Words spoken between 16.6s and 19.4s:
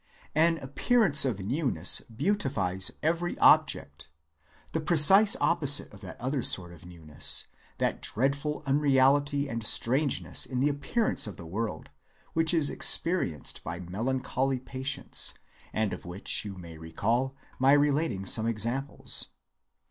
recall my relating some examples.